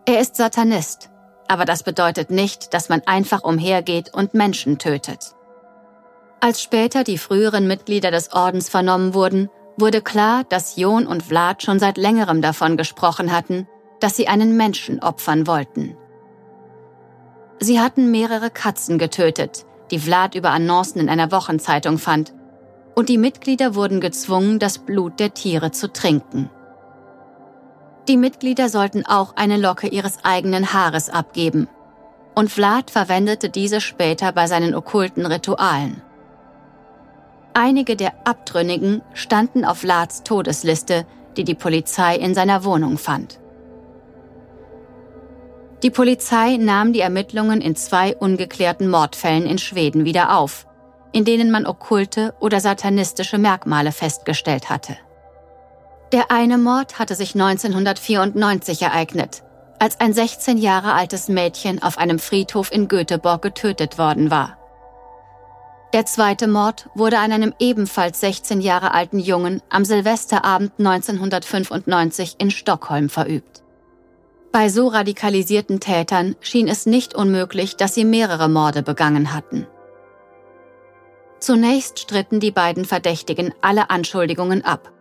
Er 0.07 0.19
ist 0.19 0.35
Satanist, 0.35 1.09
aber 1.47 1.65
das 1.65 1.81
bedeutet 1.81 2.29
nicht, 2.29 2.75
dass 2.75 2.89
man 2.89 3.01
einfach 3.07 3.43
umhergeht 3.43 4.13
und 4.13 4.35
Menschen 4.35 4.77
tötet. 4.77 5.33
Als 6.39 6.62
später 6.62 7.03
die 7.03 7.17
früheren 7.17 7.65
Mitglieder 7.65 8.12
des 8.12 8.31
Ordens 8.31 8.69
vernommen 8.69 9.15
wurden, 9.15 9.50
wurde 9.77 10.03
klar, 10.03 10.43
dass 10.47 10.75
Jon 10.75 11.07
und 11.07 11.24
Vlad 11.24 11.63
schon 11.63 11.79
seit 11.79 11.97
längerem 11.97 12.43
davon 12.43 12.77
gesprochen 12.77 13.31
hatten, 13.31 13.67
dass 14.00 14.15
sie 14.15 14.27
einen 14.27 14.55
Menschen 14.55 15.01
opfern 15.01 15.47
wollten. 15.47 15.97
Sie 17.59 17.79
hatten 17.79 18.12
mehrere 18.12 18.51
Katzen 18.51 19.00
getötet, 19.00 19.65
die 19.89 19.97
Vlad 19.97 20.35
über 20.35 20.51
Annoncen 20.51 21.01
in 21.01 21.09
einer 21.09 21.31
Wochenzeitung 21.31 21.97
fand, 21.97 22.31
und 22.93 23.09
die 23.09 23.17
Mitglieder 23.17 23.74
wurden 23.74 24.01
gezwungen, 24.01 24.59
das 24.59 24.77
Blut 24.77 25.19
der 25.19 25.33
Tiere 25.33 25.71
zu 25.71 25.91
trinken. 25.91 26.51
Die 28.07 28.17
Mitglieder 28.17 28.69
sollten 28.69 29.05
auch 29.05 29.35
eine 29.35 29.57
Locke 29.57 29.88
ihres 29.88 30.19
eigenen 30.24 30.74
Haares 30.74 31.09
abgeben, 31.09 31.67
und 32.35 32.51
Vlad 32.51 32.91
verwendete 32.91 33.50
diese 33.50 33.81
später 33.81 34.31
bei 34.31 34.45
seinen 34.45 34.75
okkulten 34.75 35.25
Ritualen. 35.25 36.01
Einige 37.53 37.95
der 37.95 38.13
Abtrünnigen 38.25 39.01
standen 39.13 39.65
auf 39.65 39.79
Vlads 39.79 40.24
Todesliste, 40.24 41.05
die 41.38 41.45
die 41.45 41.55
Polizei 41.55 42.15
in 42.17 42.35
seiner 42.35 42.63
Wohnung 42.63 42.97
fand. 42.97 43.39
Die 45.81 45.89
Polizei 45.89 46.57
nahm 46.57 46.93
die 46.93 47.00
Ermittlungen 47.00 47.62
in 47.62 47.75
zwei 47.75 48.15
ungeklärten 48.15 48.89
Mordfällen 48.89 49.45
in 49.45 49.57
Schweden 49.57 50.03
wieder 50.05 50.38
auf, 50.38 50.67
in 51.12 51.25
denen 51.25 51.50
man 51.50 51.65
okkulte 51.65 52.33
oder 52.39 52.59
satanistische 52.59 53.38
Merkmale 53.38 53.91
festgestellt 53.91 54.69
hatte. 54.69 54.97
Der 56.12 56.31
eine 56.31 56.57
Mord 56.57 57.00
hatte 57.00 57.15
sich 57.15 57.33
1994 57.33 58.81
ereignet, 58.81 59.43
als 59.79 60.00
ein 60.00 60.13
16 60.13 60.57
Jahre 60.57 60.93
altes 60.93 61.27
Mädchen 61.27 61.81
auf 61.81 61.97
einem 61.97 62.19
Friedhof 62.19 62.71
in 62.71 62.88
Göteborg 62.88 63.41
getötet 63.41 63.97
worden 63.97 64.29
war. 64.29 64.57
Der 65.93 66.05
zweite 66.05 66.47
Mord 66.47 66.89
wurde 66.93 67.19
an 67.19 67.31
einem 67.31 67.53
ebenfalls 67.57 68.19
16 68.19 68.62
Jahre 68.62 68.93
alten 68.93 69.17
Jungen 69.17 69.62
am 69.69 69.85
Silvesterabend 69.85 70.74
1995 70.77 72.35
in 72.38 72.51
Stockholm 72.51 73.09
verübt. 73.09 73.63
Bei 74.51 74.69
so 74.69 74.88
radikalisierten 74.88 75.79
Tätern 75.79 76.35
schien 76.39 76.67
es 76.67 76.85
nicht 76.85 77.15
unmöglich, 77.15 77.77
dass 77.77 77.93
sie 77.93 78.05
mehrere 78.05 78.50
Morde 78.50 78.83
begangen 78.83 79.33
hatten. 79.33 79.67
Zunächst 81.39 82.00
stritten 82.00 82.39
die 82.39 82.51
beiden 82.51 82.85
Verdächtigen 82.85 83.53
alle 83.62 83.89
Anschuldigungen 83.89 84.63
ab. 84.63 84.91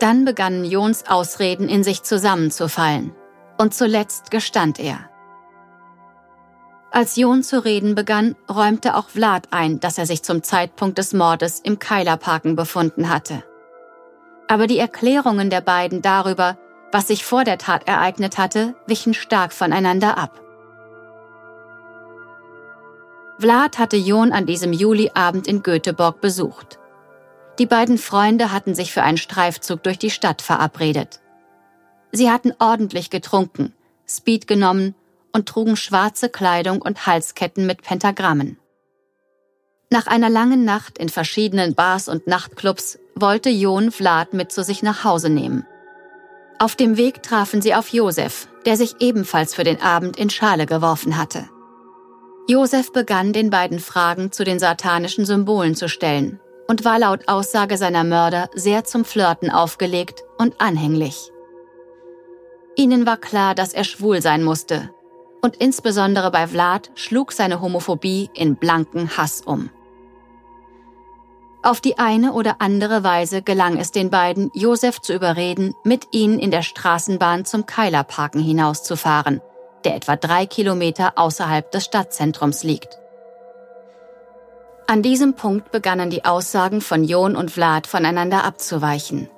Dann 0.00 0.24
begannen 0.24 0.64
Jons 0.64 1.06
Ausreden 1.06 1.68
in 1.68 1.84
sich 1.84 2.02
zusammenzufallen. 2.02 3.14
Und 3.58 3.74
zuletzt 3.74 4.30
gestand 4.30 4.80
er. 4.80 5.10
Als 6.90 7.16
Jon 7.16 7.42
zu 7.42 7.62
reden 7.64 7.94
begann, 7.94 8.34
räumte 8.52 8.96
auch 8.96 9.10
Vlad 9.10 9.48
ein, 9.52 9.78
dass 9.78 9.98
er 9.98 10.06
sich 10.06 10.24
zum 10.24 10.42
Zeitpunkt 10.42 10.98
des 10.98 11.12
Mordes 11.12 11.60
im 11.60 11.78
Keilerparken 11.78 12.56
befunden 12.56 13.10
hatte. 13.10 13.44
Aber 14.48 14.66
die 14.66 14.78
Erklärungen 14.78 15.50
der 15.50 15.60
beiden 15.60 16.02
darüber, 16.02 16.58
was 16.90 17.06
sich 17.06 17.24
vor 17.24 17.44
der 17.44 17.58
Tat 17.58 17.86
ereignet 17.86 18.38
hatte, 18.38 18.74
wichen 18.86 19.14
stark 19.14 19.52
voneinander 19.52 20.18
ab. 20.18 20.40
Vlad 23.38 23.78
hatte 23.78 23.96
Jon 23.96 24.32
an 24.32 24.46
diesem 24.46 24.72
Juliabend 24.72 25.46
in 25.46 25.62
Göteborg 25.62 26.20
besucht. 26.20 26.79
Die 27.60 27.66
beiden 27.66 27.98
Freunde 27.98 28.52
hatten 28.52 28.74
sich 28.74 28.90
für 28.90 29.02
einen 29.02 29.18
Streifzug 29.18 29.82
durch 29.82 29.98
die 29.98 30.08
Stadt 30.08 30.40
verabredet. 30.40 31.20
Sie 32.10 32.30
hatten 32.30 32.54
ordentlich 32.58 33.10
getrunken, 33.10 33.74
Speed 34.08 34.46
genommen 34.46 34.94
und 35.34 35.46
trugen 35.46 35.76
schwarze 35.76 36.30
Kleidung 36.30 36.80
und 36.80 37.06
Halsketten 37.06 37.66
mit 37.66 37.82
Pentagrammen. 37.82 38.58
Nach 39.90 40.06
einer 40.06 40.30
langen 40.30 40.64
Nacht 40.64 40.96
in 40.96 41.10
verschiedenen 41.10 41.74
Bars 41.74 42.08
und 42.08 42.26
Nachtclubs 42.26 42.98
wollte 43.14 43.50
Jon 43.50 43.92
Vlad 43.92 44.32
mit 44.32 44.50
zu 44.50 44.64
sich 44.64 44.82
nach 44.82 45.04
Hause 45.04 45.28
nehmen. 45.28 45.66
Auf 46.58 46.76
dem 46.76 46.96
Weg 46.96 47.22
trafen 47.22 47.60
sie 47.60 47.74
auf 47.74 47.92
Josef, 47.92 48.48
der 48.64 48.78
sich 48.78 48.96
ebenfalls 49.00 49.54
für 49.54 49.64
den 49.64 49.82
Abend 49.82 50.16
in 50.16 50.30
Schale 50.30 50.64
geworfen 50.64 51.18
hatte. 51.18 51.46
Josef 52.48 52.90
begann 52.90 53.34
den 53.34 53.50
beiden 53.50 53.80
Fragen 53.80 54.32
zu 54.32 54.44
den 54.44 54.58
satanischen 54.58 55.26
Symbolen 55.26 55.74
zu 55.74 55.90
stellen 55.90 56.40
und 56.70 56.84
war 56.84 57.00
laut 57.00 57.26
Aussage 57.26 57.76
seiner 57.76 58.04
Mörder 58.04 58.48
sehr 58.54 58.84
zum 58.84 59.04
Flirten 59.04 59.50
aufgelegt 59.50 60.22
und 60.38 60.60
anhänglich. 60.60 61.32
Ihnen 62.76 63.06
war 63.06 63.16
klar, 63.16 63.56
dass 63.56 63.74
er 63.74 63.82
schwul 63.82 64.22
sein 64.22 64.44
musste, 64.44 64.88
und 65.42 65.56
insbesondere 65.56 66.30
bei 66.30 66.46
Vlad 66.46 66.92
schlug 66.94 67.32
seine 67.32 67.60
Homophobie 67.60 68.30
in 68.34 68.54
blanken 68.54 69.16
Hass 69.16 69.40
um. 69.40 69.70
Auf 71.64 71.80
die 71.80 71.98
eine 71.98 72.34
oder 72.34 72.60
andere 72.60 73.02
Weise 73.02 73.42
gelang 73.42 73.76
es 73.76 73.90
den 73.90 74.08
beiden, 74.08 74.52
Josef 74.54 75.00
zu 75.00 75.12
überreden, 75.12 75.74
mit 75.82 76.06
ihnen 76.12 76.38
in 76.38 76.52
der 76.52 76.62
Straßenbahn 76.62 77.44
zum 77.46 77.66
Keilerparken 77.66 78.40
hinauszufahren, 78.40 79.40
der 79.84 79.96
etwa 79.96 80.14
drei 80.14 80.46
Kilometer 80.46 81.14
außerhalb 81.16 81.68
des 81.72 81.84
Stadtzentrums 81.84 82.62
liegt. 82.62 82.99
An 84.90 85.02
diesem 85.02 85.34
Punkt 85.34 85.70
begannen 85.70 86.10
die 86.10 86.24
Aussagen 86.24 86.80
von 86.80 87.04
Jon 87.04 87.36
und 87.36 87.52
Vlad 87.52 87.86
voneinander 87.86 88.42
abzuweichen. 88.42 89.28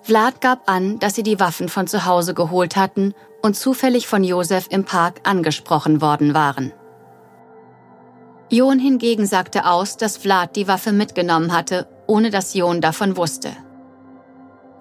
Vlad 0.00 0.40
gab 0.40 0.70
an, 0.70 0.98
dass 1.00 1.14
sie 1.14 1.22
die 1.22 1.38
Waffen 1.38 1.68
von 1.68 1.86
zu 1.86 2.06
Hause 2.06 2.32
geholt 2.32 2.74
hatten 2.74 3.12
und 3.42 3.56
zufällig 3.56 4.06
von 4.06 4.24
Josef 4.24 4.68
im 4.70 4.84
Park 4.84 5.20
angesprochen 5.24 6.00
worden 6.00 6.32
waren. 6.32 6.72
Jon 8.48 8.78
hingegen 8.78 9.26
sagte 9.26 9.66
aus, 9.66 9.98
dass 9.98 10.16
Vlad 10.16 10.56
die 10.56 10.66
Waffe 10.66 10.92
mitgenommen 10.92 11.52
hatte, 11.52 11.86
ohne 12.06 12.30
dass 12.30 12.54
Jon 12.54 12.80
davon 12.80 13.18
wusste. 13.18 13.50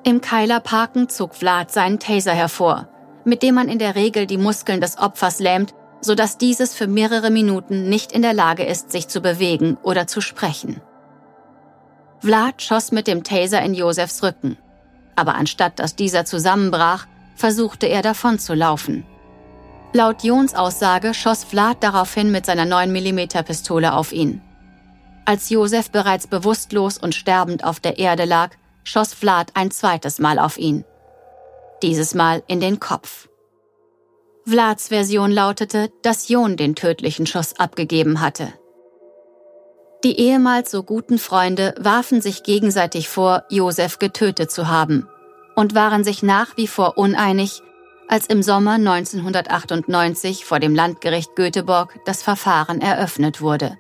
Im 0.06 0.22
Keilerparken 0.22 1.10
zog 1.10 1.36
Vlad 1.36 1.74
seinen 1.74 2.00
Taser 2.00 2.32
hervor, 2.32 2.88
mit 3.26 3.44
dem 3.44 3.56
man 3.56 3.68
in 3.68 3.80
der 3.80 3.96
Regel 3.96 4.28
die 4.28 4.38
Muskeln 4.38 4.80
des 4.80 4.98
Opfers 4.98 5.40
lähmt, 5.40 5.76
sodass 6.04 6.38
dieses 6.38 6.76
für 6.76 6.88
mehrere 6.88 7.32
Minuten 7.32 7.90
nicht 7.90 8.12
in 8.12 8.22
der 8.22 8.34
Lage 8.34 8.64
ist, 8.64 8.92
sich 8.92 9.08
zu 9.08 9.22
bewegen 9.22 9.78
oder 9.84 10.06
zu 10.06 10.22
sprechen. 10.22 10.82
Vlad 12.20 12.62
schoss 12.62 12.92
mit 12.92 13.08
dem 13.08 13.24
Taser 13.24 13.62
in 13.62 13.74
Josefs 13.74 14.22
Rücken. 14.24 14.58
Aber 15.16 15.36
anstatt 15.36 15.80
dass 15.80 15.96
dieser 15.96 16.26
zusammenbrach, 16.26 17.08
versuchte 17.36 17.88
er 17.88 18.02
davon 18.02 18.40
zu 18.40 18.54
laufen. 18.54 19.06
Laut 19.94 20.24
Jons 20.24 20.56
Aussage 20.56 21.14
schoss 21.14 21.44
Vlad 21.44 21.84
daraufhin 21.84 22.32
mit 22.32 22.46
seiner 22.46 22.66
9mm 22.66 23.44
Pistole 23.44 23.94
auf 23.94 24.12
ihn. 24.12 24.42
Als 25.26 25.50
Josef 25.50 25.92
bereits 25.92 26.28
bewusstlos 26.28 26.98
und 26.98 27.16
sterbend 27.16 27.64
auf 27.64 27.80
der 27.80 27.98
Erde 27.98 28.26
lag, 28.26 28.52
schoss 28.84 29.14
Vlad 29.14 29.52
ein 29.54 29.72
zweites 29.72 30.20
Mal 30.20 30.40
auf 30.40 30.58
ihn. 30.58 30.84
Dieses 31.82 32.14
Mal 32.14 32.44
in 32.48 32.60
den 32.60 32.80
Kopf. 32.80 33.30
Vlads 34.46 34.90
Version 34.90 35.32
lautete, 35.32 35.90
dass 36.02 36.28
Jon 36.28 36.58
den 36.58 36.76
tödlichen 36.76 37.26
Schuss 37.26 37.60
abgegeben 37.60 38.20
hatte. 38.20 38.54
Die 40.04 40.20
ehemals 40.20 40.70
so 40.70 40.84
guten 40.84 41.18
Freunde 41.18 41.74
warfen 41.80 42.22
sich 42.22 42.44
gegenseitig 42.44 43.08
vor, 43.08 43.44
Josef 43.50 44.00
getötet 44.00 44.52
zu 44.52 44.68
haben 44.68 45.08
und 45.56 45.76
waren 45.76 46.04
sich 46.04 46.24
nach 46.24 46.58
wie 46.58 46.68
vor 46.68 46.98
uneinig, 46.98 47.62
als 48.10 48.28
im 48.28 48.44
Sommer 48.44 48.74
1998 48.74 50.44
vor 50.44 50.60
dem 50.60 50.76
Landgericht 50.76 51.36
Göteborg 51.38 51.98
das 52.06 52.22
Verfahren 52.22 52.82
eröffnet 52.82 53.40
wurde. 53.40 53.78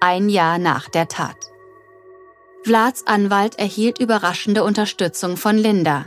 Ein 0.00 0.28
Jahr 0.28 0.58
nach 0.58 0.88
der 0.88 1.06
Tat. 1.06 1.36
Vlads 2.64 3.06
Anwalt 3.06 3.60
erhielt 3.60 4.00
überraschende 4.00 4.64
Unterstützung 4.64 5.36
von 5.36 5.56
Linda. 5.56 6.06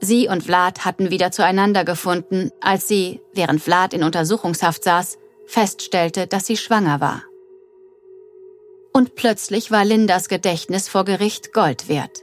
Sie 0.00 0.28
und 0.28 0.42
Vlad 0.42 0.84
hatten 0.84 1.10
wieder 1.10 1.30
zueinander 1.30 1.84
gefunden, 1.84 2.50
als 2.60 2.86
sie, 2.86 3.20
während 3.32 3.62
Vlad 3.62 3.94
in 3.94 4.02
Untersuchungshaft 4.02 4.84
saß, 4.84 5.18
feststellte, 5.46 6.26
dass 6.26 6.46
sie 6.46 6.56
schwanger 6.56 7.00
war. 7.00 7.22
Und 8.92 9.14
plötzlich 9.14 9.70
war 9.70 9.84
Lindas 9.84 10.28
Gedächtnis 10.28 10.88
vor 10.88 11.04
Gericht 11.04 11.52
Gold 11.52 11.88
wert. 11.88 12.22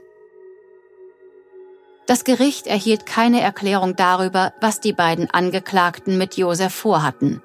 Das 2.06 2.24
Gericht 2.24 2.66
erhielt 2.66 3.06
keine 3.06 3.40
Erklärung 3.40 3.96
darüber, 3.96 4.52
was 4.60 4.80
die 4.80 4.92
beiden 4.92 5.30
Angeklagten 5.30 6.18
mit 6.18 6.36
Josef 6.36 6.74
vorhatten. 6.74 7.42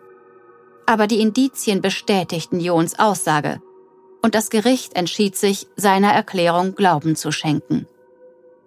Aber 0.85 1.07
die 1.07 1.21
Indizien 1.21 1.81
bestätigten 1.81 2.59
Jons 2.59 2.99
Aussage, 2.99 3.61
und 4.21 4.35
das 4.35 4.49
Gericht 4.49 4.95
entschied 4.95 5.37
sich, 5.37 5.67
seiner 5.77 6.11
Erklärung 6.11 6.75
Glauben 6.75 7.15
zu 7.15 7.31
schenken. 7.31 7.87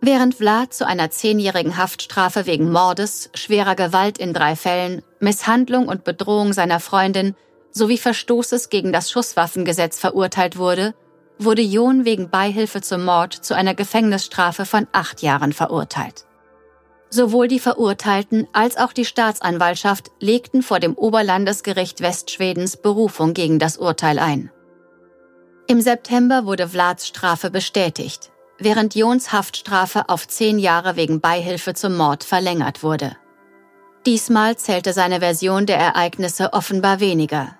Während 0.04 0.34
Vlad 0.34 0.74
zu 0.74 0.84
einer 0.84 1.12
zehnjährigen 1.12 1.76
Haftstrafe 1.76 2.44
wegen 2.46 2.72
Mordes, 2.72 3.30
schwerer 3.34 3.76
Gewalt 3.76 4.18
in 4.18 4.32
drei 4.32 4.56
Fällen, 4.56 5.02
Misshandlung 5.20 5.86
und 5.86 6.02
Bedrohung 6.02 6.52
seiner 6.52 6.80
Freundin 6.80 7.36
sowie 7.70 7.98
Verstoßes 7.98 8.68
gegen 8.68 8.92
das 8.92 9.12
Schusswaffengesetz 9.12 10.00
verurteilt 10.00 10.56
wurde, 10.56 10.94
wurde 11.38 11.62
John 11.62 12.04
wegen 12.04 12.30
Beihilfe 12.30 12.80
zum 12.80 13.04
Mord 13.04 13.32
zu 13.32 13.54
einer 13.54 13.74
Gefängnisstrafe 13.76 14.66
von 14.66 14.88
acht 14.90 15.22
Jahren 15.22 15.52
verurteilt. 15.52 16.24
Sowohl 17.08 17.46
die 17.46 17.60
Verurteilten 17.60 18.48
als 18.52 18.78
auch 18.78 18.92
die 18.92 19.04
Staatsanwaltschaft 19.04 20.10
legten 20.18 20.62
vor 20.64 20.80
dem 20.80 20.94
Oberlandesgericht 20.94 22.00
Westschwedens 22.00 22.76
Berufung 22.76 23.34
gegen 23.34 23.60
das 23.60 23.76
Urteil 23.76 24.18
ein. 24.18 24.50
Im 25.68 25.80
September 25.80 26.44
wurde 26.44 26.68
Vlads 26.68 27.06
Strafe 27.06 27.50
bestätigt, 27.50 28.31
während 28.64 28.94
Jons 28.94 29.32
Haftstrafe 29.32 30.08
auf 30.08 30.28
zehn 30.28 30.58
Jahre 30.58 30.96
wegen 30.96 31.20
Beihilfe 31.20 31.74
zum 31.74 31.96
Mord 31.96 32.24
verlängert 32.24 32.82
wurde. 32.82 33.16
Diesmal 34.06 34.56
zählte 34.56 34.92
seine 34.92 35.20
Version 35.20 35.66
der 35.66 35.78
Ereignisse 35.78 36.52
offenbar 36.52 37.00
weniger, 37.00 37.56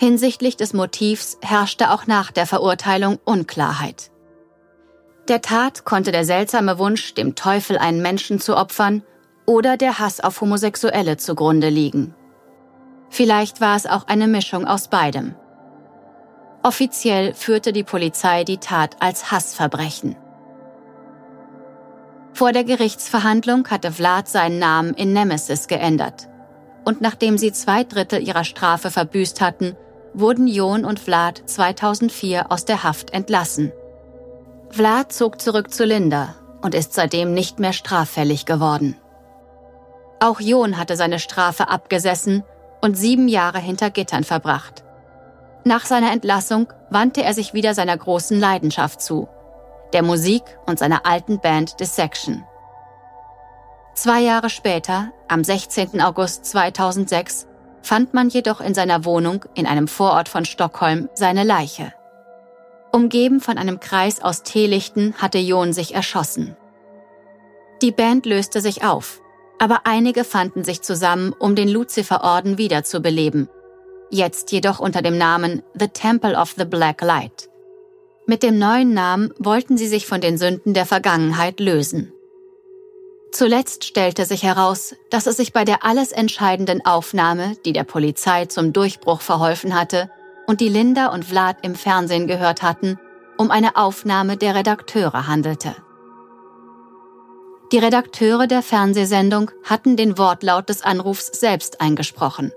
Hinsichtlich 0.00 0.56
des 0.56 0.74
Motivs 0.74 1.38
herrschte 1.42 1.90
auch 1.90 2.06
nach 2.06 2.30
der 2.30 2.46
Verurteilung 2.46 3.18
Unklarheit. 3.24 4.12
Der 5.26 5.42
Tat 5.42 5.84
konnte 5.84 6.12
der 6.12 6.24
seltsame 6.24 6.78
Wunsch, 6.78 7.14
dem 7.14 7.34
Teufel 7.34 7.76
einen 7.76 8.00
Menschen 8.00 8.38
zu 8.38 8.56
opfern, 8.56 9.02
oder 9.44 9.76
der 9.76 9.98
Hass 9.98 10.20
auf 10.20 10.40
Homosexuelle 10.40 11.16
zugrunde 11.16 11.68
liegen. 11.68 12.14
Vielleicht 13.10 13.60
war 13.60 13.74
es 13.74 13.86
auch 13.86 14.06
eine 14.06 14.28
Mischung 14.28 14.66
aus 14.66 14.86
beidem. 14.86 15.34
Offiziell 16.62 17.34
führte 17.34 17.72
die 17.72 17.84
Polizei 17.84 18.44
die 18.44 18.58
Tat 18.58 18.96
als 19.00 19.30
Hassverbrechen. 19.30 20.16
Vor 22.32 22.52
der 22.52 22.64
Gerichtsverhandlung 22.64 23.68
hatte 23.68 23.92
Vlad 23.92 24.28
seinen 24.28 24.58
Namen 24.58 24.94
in 24.94 25.12
Nemesis 25.12 25.66
geändert. 25.66 26.28
Und 26.84 27.00
nachdem 27.00 27.36
sie 27.36 27.52
zwei 27.52 27.84
Drittel 27.84 28.22
ihrer 28.26 28.44
Strafe 28.44 28.90
verbüßt 28.90 29.40
hatten, 29.40 29.76
wurden 30.14 30.46
Jon 30.46 30.84
und 30.84 31.00
Vlad 31.00 31.42
2004 31.46 32.50
aus 32.50 32.64
der 32.64 32.82
Haft 32.82 33.12
entlassen. 33.12 33.72
Vlad 34.70 35.12
zog 35.12 35.40
zurück 35.40 35.72
zu 35.72 35.84
Linda 35.84 36.34
und 36.62 36.74
ist 36.74 36.94
seitdem 36.94 37.34
nicht 37.34 37.58
mehr 37.58 37.72
straffällig 37.72 38.46
geworden. 38.46 38.96
Auch 40.20 40.40
Jon 40.40 40.76
hatte 40.76 40.96
seine 40.96 41.18
Strafe 41.18 41.68
abgesessen 41.68 42.42
und 42.80 42.96
sieben 42.96 43.28
Jahre 43.28 43.58
hinter 43.58 43.90
Gittern 43.90 44.24
verbracht. 44.24 44.84
Nach 45.68 45.84
seiner 45.84 46.12
Entlassung 46.12 46.72
wandte 46.88 47.22
er 47.22 47.34
sich 47.34 47.52
wieder 47.52 47.74
seiner 47.74 47.94
großen 47.94 48.40
Leidenschaft 48.40 49.02
zu, 49.02 49.28
der 49.92 50.02
Musik 50.02 50.42
und 50.64 50.78
seiner 50.78 51.04
alten 51.04 51.40
Band 51.40 51.78
Dissection. 51.78 52.42
Zwei 53.92 54.20
Jahre 54.20 54.48
später, 54.48 55.12
am 55.28 55.44
16. 55.44 56.00
August 56.00 56.46
2006, 56.46 57.46
fand 57.82 58.14
man 58.14 58.30
jedoch 58.30 58.62
in 58.62 58.72
seiner 58.72 59.04
Wohnung 59.04 59.44
in 59.52 59.66
einem 59.66 59.88
Vorort 59.88 60.30
von 60.30 60.46
Stockholm 60.46 61.10
seine 61.12 61.44
Leiche. 61.44 61.92
Umgeben 62.90 63.42
von 63.42 63.58
einem 63.58 63.78
Kreis 63.78 64.22
aus 64.22 64.44
Teelichten 64.44 65.16
hatte 65.18 65.36
Jon 65.36 65.74
sich 65.74 65.94
erschossen. 65.94 66.56
Die 67.82 67.92
Band 67.92 68.24
löste 68.24 68.62
sich 68.62 68.84
auf, 68.84 69.20
aber 69.58 69.82
einige 69.84 70.24
fanden 70.24 70.64
sich 70.64 70.80
zusammen, 70.80 71.34
um 71.38 71.54
den 71.54 71.68
Luziferorden 71.68 72.56
wiederzubeleben. 72.56 73.50
Jetzt 74.10 74.52
jedoch 74.52 74.80
unter 74.80 75.02
dem 75.02 75.18
Namen 75.18 75.62
The 75.78 75.88
Temple 75.88 76.36
of 76.36 76.54
the 76.56 76.64
Black 76.64 77.02
Light. 77.02 77.50
Mit 78.26 78.42
dem 78.42 78.58
neuen 78.58 78.94
Namen 78.94 79.32
wollten 79.38 79.76
sie 79.76 79.86
sich 79.86 80.06
von 80.06 80.20
den 80.20 80.38
Sünden 80.38 80.74
der 80.74 80.86
Vergangenheit 80.86 81.60
lösen. 81.60 82.12
Zuletzt 83.32 83.84
stellte 83.84 84.24
sich 84.24 84.42
heraus, 84.42 84.94
dass 85.10 85.26
es 85.26 85.36
sich 85.36 85.52
bei 85.52 85.64
der 85.64 85.84
alles 85.84 86.12
entscheidenden 86.12 86.84
Aufnahme, 86.86 87.56
die 87.64 87.74
der 87.74 87.84
Polizei 87.84 88.46
zum 88.46 88.72
Durchbruch 88.72 89.20
verholfen 89.20 89.78
hatte 89.78 90.10
und 90.46 90.60
die 90.62 90.70
Linda 90.70 91.08
und 91.08 91.26
Vlad 91.26 91.58
im 91.62 91.74
Fernsehen 91.74 92.26
gehört 92.26 92.62
hatten, 92.62 92.98
um 93.36 93.50
eine 93.50 93.76
Aufnahme 93.76 94.38
der 94.38 94.54
Redakteure 94.54 95.26
handelte. 95.26 95.76
Die 97.70 97.78
Redakteure 97.78 98.46
der 98.46 98.62
Fernsehsendung 98.62 99.50
hatten 99.62 99.98
den 99.98 100.16
Wortlaut 100.16 100.70
des 100.70 100.80
Anrufs 100.80 101.26
selbst 101.26 101.82
eingesprochen. 101.82 102.50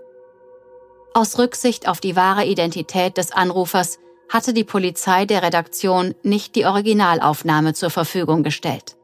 Aus 1.13 1.37
Rücksicht 1.37 1.89
auf 1.89 1.99
die 1.99 2.15
wahre 2.15 2.45
Identität 2.45 3.17
des 3.17 3.31
Anrufers 3.33 3.99
hatte 4.29 4.53
die 4.53 4.63
Polizei 4.63 5.25
der 5.25 5.43
Redaktion 5.43 6.15
nicht 6.23 6.55
die 6.55 6.65
Originalaufnahme 6.65 7.73
zur 7.73 7.89
Verfügung 7.89 8.43
gestellt. 8.43 8.95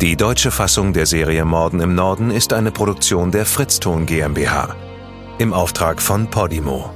Die 0.00 0.16
deutsche 0.16 0.50
Fassung 0.50 0.92
der 0.92 1.04
Serie 1.04 1.44
Morden 1.44 1.80
im 1.80 1.94
Norden 1.94 2.30
ist 2.30 2.52
eine 2.52 2.70
Produktion 2.70 3.32
der 3.32 3.44
Fritzton 3.44 4.06
GmbH 4.06 4.74
im 5.38 5.52
Auftrag 5.52 6.00
von 6.00 6.30
Podimo. 6.30 6.90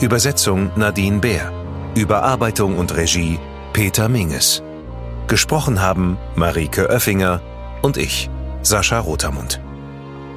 Übersetzung 0.00 0.70
Nadine 0.76 1.18
Bär. 1.20 1.59
Überarbeitung 1.96 2.78
und 2.78 2.96
Regie 2.96 3.40
Peter 3.72 4.08
Minges. 4.08 4.62
Gesprochen 5.26 5.80
haben 5.82 6.18
Marike 6.36 6.88
Oeffinger 6.88 7.40
und 7.82 7.96
ich, 7.96 8.30
Sascha 8.62 9.00
Rotermund. 9.00 9.60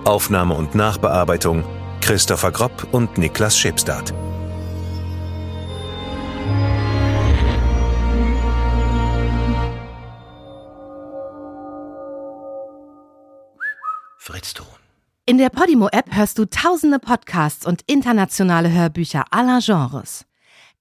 Aufnahme 0.04 0.56
und 0.56 0.74
Nachbearbeitung 0.74 1.64
Christopher 2.02 2.52
Gropp 2.52 2.88
und 2.92 3.18
Niklas 3.20 3.58
Schipstadt. 3.58 4.14
Fritzton. 14.18 14.66
In 15.26 15.38
der 15.38 15.50
Podimo-App 15.50 16.16
hörst 16.16 16.40
du 16.40 16.46
tausende 16.46 16.98
Podcasts 16.98 17.66
und 17.66 17.84
internationale 17.86 18.72
Hörbücher 18.72 19.26
aller 19.32 19.60
Genres. 19.62 20.26